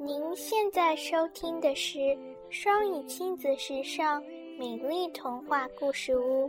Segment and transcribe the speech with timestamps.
[0.00, 1.98] 您现在收听的是
[2.50, 4.22] 双语亲子时尚
[4.56, 6.48] 美丽童话故事屋。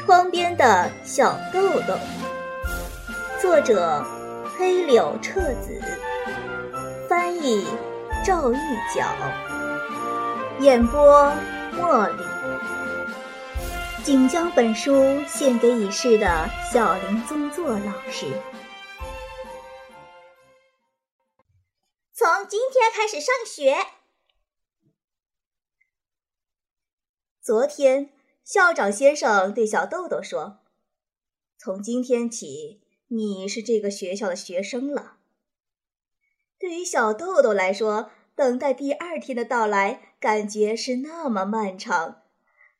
[0.00, 1.96] 窗边的小豆豆，
[3.40, 4.04] 作者
[4.58, 5.80] 黑柳彻子，
[7.08, 7.64] 翻译
[8.24, 8.56] 赵玉
[8.92, 9.06] 角，
[10.58, 11.32] 演播
[11.78, 12.29] 茉莉。
[14.02, 18.26] 仅将本书献给已逝的小林宗作老师。
[22.14, 23.76] 从今天开始上学。
[27.42, 28.10] 昨天，
[28.42, 30.60] 校长先生对小豆豆说
[31.58, 35.18] ：“从今天起，你是这个学校的学生了。”
[36.58, 42.22] 对于小豆豆来说，等待第二天的到来，感觉是那么漫长。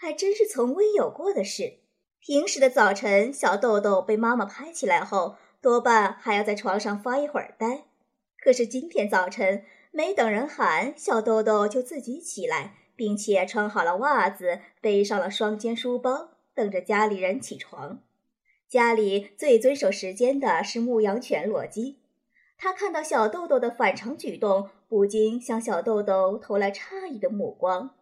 [0.00, 1.80] 还真是从未有过的事。
[2.20, 7.84] 平时的早晨，小豆豆被妈妈拍起来后，多半还要在床上发一会儿呆。
[8.40, 18.00] 可是今天早晨，没等人喊，小豆豆就自己起来，并且穿好了袜子，背上了双肩书包，等着家里人起床。
[18.68, 21.98] 家里最遵守时间的是牧羊犬洛基，
[22.56, 27.94] 他看到小豆豆的反常举动，不禁向小豆豆投来诧异的目光。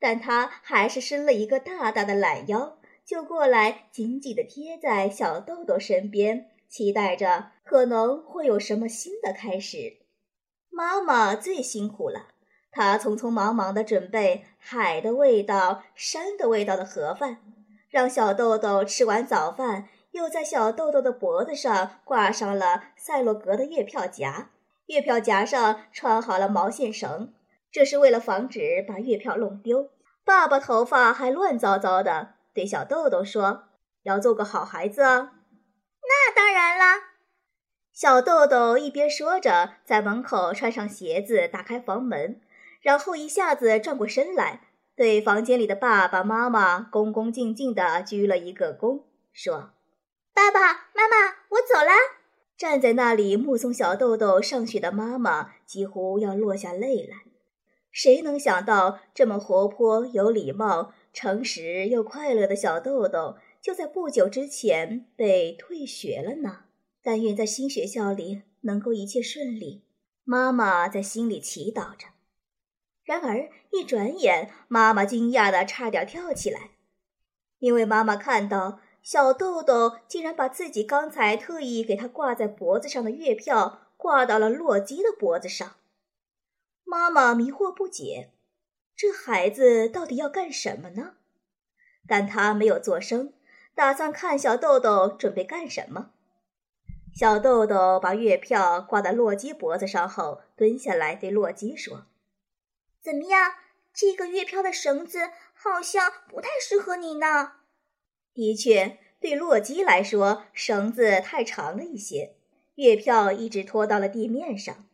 [0.00, 9.98] 但他还是伸了一个大大的懒腰，就过来紧紧地贴在小豆豆身边，期待着可能会有什么新的开始。
[10.70, 12.28] 妈妈最辛苦了，
[12.70, 17.38] 她匆匆忙忙地准备海的味道、山的味道的盒饭，
[17.90, 24.50] 让小豆豆吃完早饭，又在小豆豆的脖子上挂上了赛洛格的月票夹，
[24.86, 27.34] 月票夹上穿好了毛线绳。
[27.72, 29.90] 这是为了防止把月票弄丢。
[30.24, 33.64] 爸爸头发还乱糟糟的，对小豆豆说
[34.04, 35.32] ：“要做个好孩子啊。”
[36.02, 37.10] 那当然啦。
[37.92, 42.40] 小豆豆一边说着，在门口穿上鞋子，打开房门，
[42.80, 49.72] 然后一下子转过身来，对房间里的爸爸妈妈恭恭敬敬地鞠了一个躬，说
[50.32, 50.60] ：“爸爸
[50.94, 51.92] 妈妈，我走啦。”
[52.56, 57.29] 站在那里目送小豆豆上学的妈妈几乎要落下泪来。
[57.90, 66.64] 谁能想到，这么活泼、有礼貌、诚实又快乐的小豆豆，就在不久之前被退学了呢？
[67.02, 69.82] 但愿在新学校里能够一切顺利。
[70.22, 72.06] 妈妈在心里祈祷着。
[73.02, 76.70] 然而一转眼，妈妈惊讶的差点跳起来，
[77.58, 85.72] 因为妈妈看到小豆豆竟然把自己刚才特意给他挂在脖子上的月票挂到了洛基的脖子上。
[86.90, 88.32] 妈妈迷惑不解，
[88.96, 91.12] 这孩子到底要干什么呢？
[92.08, 93.32] 但他没有作声，
[93.76, 96.10] 打算看小豆豆准备干什么。
[97.14, 102.06] 小豆豆把月票挂在洛基脖子上后，蹲下来对洛基说
[103.00, 103.52] ：“怎么样？
[103.94, 107.52] 这个月票的绳子好像不太适合你呢。”
[108.34, 112.34] 的确，对洛基来说，绳子太长了一些，
[112.74, 114.88] 月票一直拖到了地面上。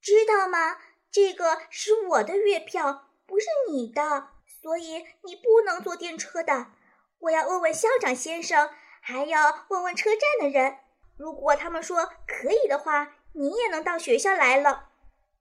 [0.00, 0.76] 知道吗？
[1.10, 4.28] 这个是我的月票，不是你的，
[4.62, 6.66] 所以你不能坐电车的。
[7.20, 8.70] 我要问问校长先生，
[9.00, 10.76] 还要问问车站的人。
[11.16, 14.90] 如果他们说可以的话，你也能到学校来了。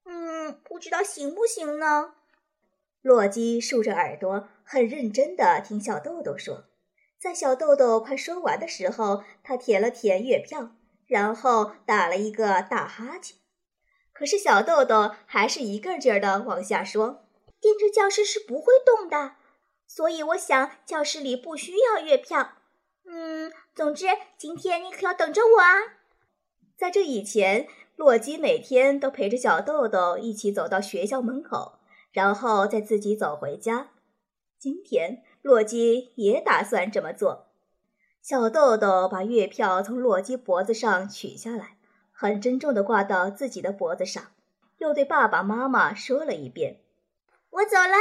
[0.06, 2.16] 嗯，不知道行不行呢？
[3.02, 6.66] 洛基竖着耳朵，很认真地听小豆豆说。
[7.20, 10.72] 在小豆豆快说完的时候，他舔了舔月票，
[11.06, 13.38] 然后打了一个大哈欠。
[14.18, 17.24] 可是小豆豆还是一个劲儿的往下说
[17.62, 19.34] ：“电车教室是不会动的，
[19.86, 22.54] 所以我想教室里不需要月票。
[23.06, 26.00] 嗯，总之今天你可要等着我啊！”
[26.76, 31.80] 在这以前，洛基每天都陪着小豆豆一起走到学校门口，
[32.12, 33.92] 然后再自己走回家。
[34.60, 37.50] 今天，洛基也打算这么做。
[38.24, 41.77] 小豆豆把月票从洛基脖子上取下来。
[42.20, 44.32] 很郑重地挂到自己的脖子上，
[44.80, 46.80] 又对爸爸妈妈说了一遍
[47.52, 47.94] ：“我走了。”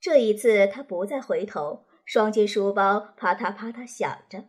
[0.00, 4.44] 这一次他不再回头，双肩书包啪嗒啪嗒响着。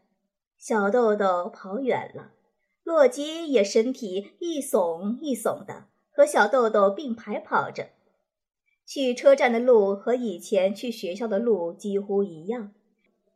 [0.60, 2.34] 小豆豆跑远了，
[2.84, 7.88] 洛基也身体一耸一耸的，和小豆豆并排跑着。
[8.86, 12.72] 去车站的路和以前去学校的路几乎一样，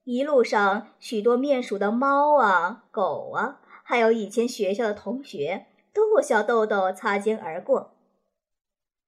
[0.03, 3.61] 一路上许多面熟的猫啊、狗啊。
[3.89, 7.95] 还有以前学校的同学都和小豆豆擦肩而过。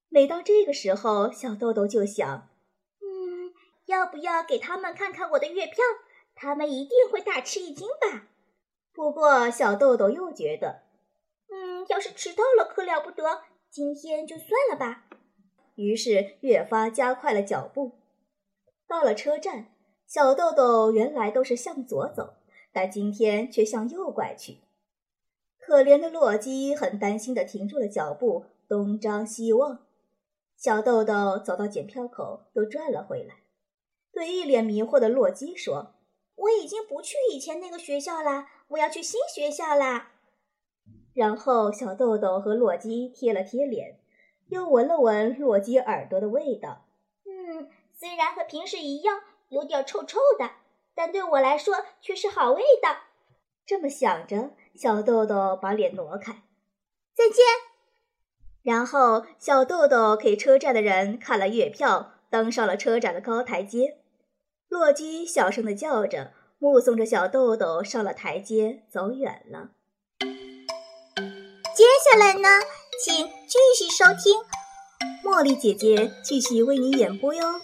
[0.10, 2.50] 每到这个时候，小豆豆就想
[3.00, 3.54] ：“嗯，
[3.86, 5.76] 要不要给他们看看我的月票？
[6.34, 8.30] 他们一定会大吃一惊吧？”
[8.92, 10.82] 不过小豆豆又觉得，
[11.52, 15.04] 嗯，要是迟到了可了不得，今天就算了吧。
[15.76, 18.00] 于是越发加快了脚步。
[18.88, 19.68] 到了车站，
[20.08, 22.34] 小豆豆原来都是向左走，
[22.74, 24.58] 但今天却向右拐去。
[25.64, 29.86] 可怜的洛基很担心地停住了脚步，东张西望。
[30.58, 33.36] 小豆豆走到检票口，又转了回来，
[34.12, 35.94] 对一脸迷惑的洛基说
[36.36, 40.12] ：“我已经不去以前那个学校啦，我要去新学校啦。”
[41.14, 44.00] 然后小豆豆和洛基贴了贴脸，
[44.50, 46.86] 又闻了闻洛基耳朵的味道。
[47.26, 50.50] 嗯，虽然和平时一样有点臭臭的，
[50.96, 52.98] 但对我来说却是好味道。
[53.66, 56.44] 这么想着，小豆豆把脸挪开。
[57.16, 57.38] 再见。
[58.64, 63.98] 然后小豆豆给车站的人看了月票，登上了车站的高台阶。
[64.70, 69.72] 洛基小声的叫着，目送着小豆豆上了台阶，走远了。
[71.74, 72.50] 接下来呢，
[73.04, 74.42] 请继续收听
[75.24, 77.62] 茉莉姐姐继续为你演播哟。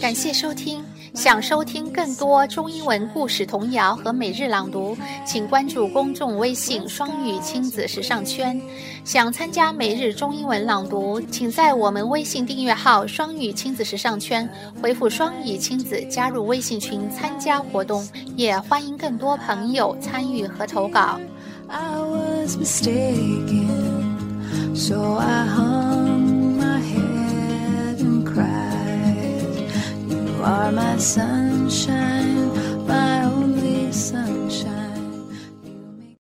[0.00, 0.84] 感谢收听。
[1.14, 4.94] 想收听更多中英文故事童谣和每日朗读，
[5.24, 8.60] 请关注公众微信“双语亲子时尚圈”。
[9.02, 14.46] 想参加每日中英文朗读，请在我们微信订阅号“双语亲子时尚圈”
[14.82, 18.06] 回复“双语亲子”加入微信群参加活动。
[18.36, 21.18] 也欢迎更多朋友参与和投稿。
[21.68, 23.66] I was mistaken,
[24.74, 25.16] so
[30.98, 32.05] sunshine.